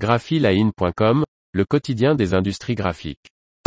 graphiline.com, 0.00 1.24
le 1.52 1.64
quotidien 1.66 2.14
des 2.14 2.32
industries 2.32 2.74
graphiques. 2.74 3.28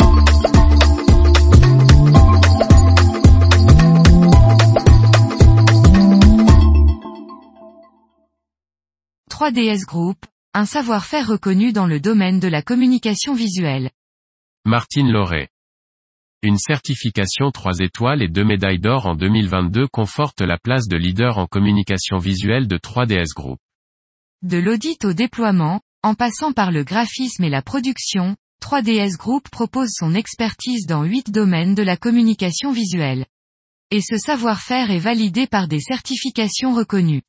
3DS 9.30 9.84
Group, 9.86 10.26
un 10.54 10.66
savoir-faire 10.66 11.28
reconnu 11.28 11.72
dans 11.72 11.86
le 11.86 12.00
domaine 12.00 12.40
de 12.40 12.48
la 12.48 12.62
communication 12.62 13.34
visuelle. 13.34 13.90
Martine 14.64 15.12
Lauré. 15.12 15.50
Une 16.42 16.58
certification 16.58 17.52
3 17.52 17.78
étoiles 17.78 18.22
et 18.22 18.28
2 18.28 18.44
médailles 18.44 18.80
d'or 18.80 19.06
en 19.06 19.14
2022 19.14 19.86
conforte 19.86 20.40
la 20.40 20.58
place 20.58 20.88
de 20.88 20.96
leader 20.96 21.38
en 21.38 21.46
communication 21.46 22.18
visuelle 22.18 22.66
de 22.66 22.76
3DS 22.76 23.34
Group. 23.36 23.60
De 24.42 24.58
l'audit 24.58 25.04
au 25.04 25.12
déploiement, 25.12 25.80
en 26.04 26.14
passant 26.14 26.52
par 26.52 26.70
le 26.70 26.84
graphisme 26.84 27.44
et 27.44 27.48
la 27.48 27.62
production, 27.62 28.36
3DS 28.62 29.16
Group 29.16 29.48
propose 29.48 29.88
son 29.90 30.14
expertise 30.14 30.84
dans 30.86 31.02
8 31.02 31.30
domaines 31.30 31.74
de 31.74 31.82
la 31.82 31.96
communication 31.96 32.72
visuelle. 32.72 33.24
Et 33.90 34.02
ce 34.02 34.18
savoir-faire 34.18 34.90
est 34.90 34.98
validé 34.98 35.46
par 35.46 35.66
des 35.66 35.80
certifications 35.80 36.74
reconnues. 36.74 37.22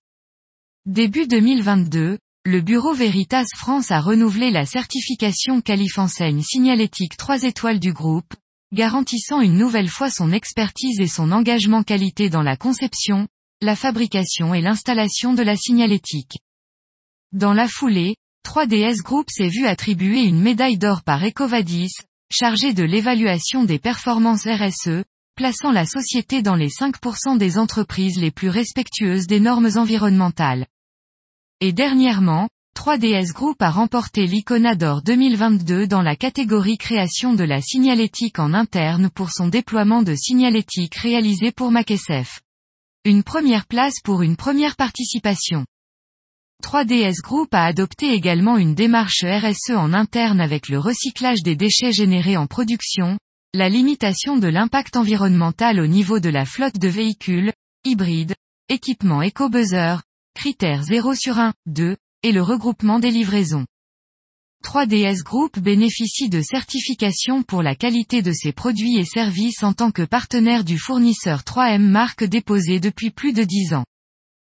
Début 0.85 1.26
2022, 1.26 2.18
le 2.44 2.62
bureau 2.62 2.94
Veritas 2.94 3.46
France 3.55 3.91
a 3.91 4.02
renouvelé 4.02 4.52
la 4.52 4.66
certification 4.66 5.62
qualif-enseigne 5.62 6.41
signalétique 6.41 7.16
3 7.16 7.44
étoiles 7.44 7.80
du 7.80 7.94
groupe, 7.94 8.34
garantissant 8.73 9.40
une 9.40 9.57
nouvelle 9.57 9.90
fois 9.90 10.10
son 10.10 10.34
expertise 10.34 10.99
et 10.99 11.07
son 11.07 11.32
engagement 11.32 11.84
qualité 11.84 12.30
dans 12.30 12.44
la 12.44 12.57
conception, 12.57 13.30
la 13.62 13.77
fabrication 13.77 14.54
et 14.54 14.60
l'installation 14.60 15.34
de 15.34 15.44
la 15.44 15.55
signalétique. 15.55 16.40
Dans 17.32 17.54
la 17.54 17.70
foulée, 17.70 18.18
3DS 18.45 19.02
Group 19.02 19.26
s'est 19.31 19.49
vu 19.49 19.66
attribuer 19.66 20.22
une 20.22 20.40
médaille 20.40 20.77
d'or 20.77 21.02
par 21.02 21.26
Ecovadis, 21.26 21.91
chargée 22.31 22.73
de 22.73 22.84
l'évaluation 22.84 23.63
des 23.63 23.79
performances 23.79 24.46
RSE, 24.46 25.04
plaçant 25.35 25.71
la 25.71 25.85
société 25.85 26.43
dans 26.43 26.55
les 26.55 26.70
5% 26.70 27.40
des 27.40 27.57
entreprises 27.57 28.20
les 28.20 28.29
plus 28.29 28.49
respectueuses 28.49 29.26
des 29.26 29.40
normes 29.40 29.70
environnementales. 29.76 30.68
Et 31.60 31.73
dernièrement, 31.73 32.48
3DS 32.77 33.34
Group 33.34 33.62
a 33.62 33.71
remporté 33.71 34.27
l'Icona 34.27 34.76
d'Or 34.76 35.01
2022 35.01 35.88
dans 35.88 36.04
la 36.04 36.16
catégorie 36.16 36.77
création 36.77 37.34
de 37.34 37.43
la 37.43 37.62
signalétique 37.62 38.38
en 38.38 38.54
interne 38.54 39.10
pour 39.10 39.32
son 39.32 39.48
déploiement 39.48 40.04
de 40.04 40.13
signalétique 40.13 40.96
réalisé 40.96 41.51
pour 41.51 41.71
MacSF. 41.71 42.41
Une 43.05 43.23
première 43.23 43.66
place 43.66 43.96
pour 44.04 44.21
une 44.21 44.35
première 44.35 44.76
participation. 44.76 45.66
3DS 46.66 47.21
Group 47.21 47.54
a 47.54 47.63
adopté 47.63 48.12
également 48.13 48.58
une 48.58 48.74
démarche 48.74 49.24
RSE 49.24 49.76
en 49.77 49.94
interne 49.94 50.41
avec 50.41 50.68
le 50.68 50.80
recyclage 50.80 51.44
des 51.44 51.55
déchets 51.55 51.91
générés 51.91 52.38
en 52.38 52.48
production, 52.48 53.20
la 53.54 53.70
limitation 53.70 54.38
de 54.38 54.48
l'impact 54.48 54.98
environnemental 54.98 55.80
au 55.80 55.85
niveau 55.85 56.20
de 56.20 56.30
la 56.30 56.44
flotte 56.44 56.80
de 56.80 56.88
véhicules, 56.88 57.54
hybrides, 57.85 58.34
équipements 58.68 59.22
éco-buzzer, 59.22 59.98
critères 60.34 60.82
0 60.82 61.13
sur 61.13 61.38
1, 61.38 61.54
2, 61.68 61.98
et 62.24 62.32
le 62.32 62.41
regroupement 62.41 62.98
des 62.98 63.12
livraisons. 63.12 63.68
3DS 64.63 65.22
Group 65.22 65.59
bénéficie 65.59 66.29
de 66.29 66.41
certifications 66.41 67.44
pour 67.44 67.62
la 67.62 67.75
qualité 67.75 68.24
de 68.24 68.31
ses 68.31 68.53
produits 68.53 68.97
et 68.97 69.06
services 69.06 69.62
en 69.62 69.74
tant 69.74 69.91
que 69.91 70.02
partenaire 70.02 70.63
du 70.63 70.79
fournisseur 70.79 71.41
3M 71.41 71.84
marque 71.84 72.24
déposé 72.24 72.79
depuis 72.79 73.12
plus 73.12 73.34
de 73.34 73.44
10 73.44 73.75
ans. 73.75 73.85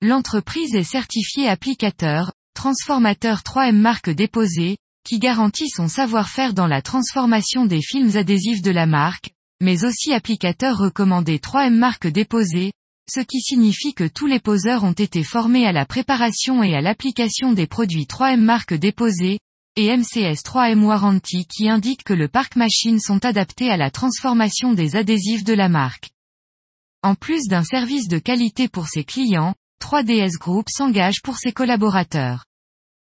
L'entreprise 0.07 0.75
est 0.75 0.85
certifiée 0.85 1.49
applicateur, 1.49 2.31
transformateur 2.53 3.39
3M 3.39 3.77
marque 3.77 4.11
déposé, 4.11 4.77
qui 5.03 5.19
garantit 5.19 5.71
son 5.71 5.89
savoir-faire 5.89 6.53
dans 6.53 6.67
la 6.67 6.83
transformation 6.83 7.65
des 7.65 7.81
films 7.81 8.15
adhésifs 8.15 8.61
de 8.61 8.71
la 8.71 8.85
marque, 8.85 9.31
mais 9.63 9.83
aussi 9.87 10.13
applicateur 10.13 10.77
recommandé 10.77 11.39
3M 11.39 11.73
marque 11.73 12.07
déposé, 12.07 12.73
ce 13.11 13.21
qui 13.21 13.41
signifie 13.41 13.95
que 13.95 14.05
tous 14.07 14.27
les 14.27 14.41
poseurs 14.41 14.85
ont 14.85 14.93
été 14.93 15.25
formés 15.25 15.67
à 15.67 15.73
la 15.73 15.87
préparation 15.87 16.63
et 16.63 16.75
à 16.75 16.83
l'application 16.83 17.55
des 17.55 17.67
produits 17.67 18.05
3M 18.05 18.41
marque 18.41 18.75
déposé, 18.75 19.39
et 19.77 19.97
MCS 19.97 20.43
3M 20.45 20.83
Warranty 20.83 21.47
qui 21.47 21.71
indique 21.71 22.05
que 22.05 22.13
le 22.13 22.29
parc 22.29 22.57
machines 22.57 23.01
sont 23.01 23.25
adaptés 23.25 23.71
à 23.71 23.79
la 23.79 23.91
transformation 23.91 24.75
des 24.75 24.97
adhésifs 24.97 25.45
de 25.45 25.55
la 25.55 25.71
marque. 25.71 26.11
En 27.03 27.15
plus 27.15 27.49
d'un 27.49 27.65
service 27.65 28.07
de 28.09 28.19
qualité 28.19 28.69
pour 28.69 28.89
ses 28.89 29.05
clients, 29.05 29.55
3DS 29.83 30.39
Group 30.39 30.67
s'engage 30.69 31.23
pour 31.23 31.37
ses 31.37 31.53
collaborateurs. 31.53 32.45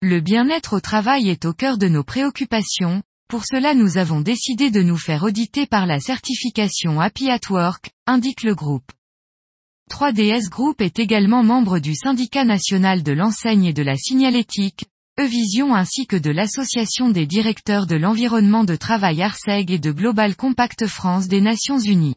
Le 0.02 0.20
bien-être 0.20 0.76
au 0.76 0.80
travail 0.80 1.28
est 1.28 1.44
au 1.44 1.52
cœur 1.52 1.78
de 1.78 1.88
nos 1.88 2.04
préoccupations, 2.04 3.02
pour 3.28 3.44
cela 3.44 3.74
nous 3.74 3.98
avons 3.98 4.20
décidé 4.20 4.70
de 4.70 4.82
nous 4.82 4.98
faire 4.98 5.22
auditer 5.22 5.66
par 5.66 5.86
la 5.86 6.00
certification 6.00 7.00
Happy 7.00 7.30
at 7.30 7.40
Work, 7.50 7.90
indique 8.06 8.42
le 8.42 8.54
groupe. 8.54 8.92
3DS 9.90 10.48
Group 10.48 10.80
est 10.80 10.98
également 10.98 11.42
membre 11.42 11.78
du 11.78 11.94
syndicat 11.94 12.44
national 12.44 13.02
de 13.02 13.12
l'enseigne 13.12 13.64
et 13.64 13.72
de 13.72 13.82
la 13.82 13.96
signalétique, 13.96 14.84
Evision 15.18 15.74
ainsi 15.74 16.06
que 16.06 16.16
de 16.16 16.30
l'association 16.30 17.08
des 17.08 17.26
directeurs 17.26 17.86
de 17.86 17.96
l'environnement 17.96 18.64
de 18.64 18.76
travail 18.76 19.22
ARSEG 19.22 19.70
et 19.70 19.78
de 19.78 19.90
Global 19.90 20.36
Compact 20.36 20.86
France 20.86 21.26
des 21.26 21.40
Nations 21.40 21.78
Unies. 21.78 22.16